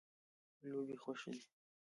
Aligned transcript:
لوبې 0.69 0.95
خوښې 1.03 1.31
دي. 1.39 1.43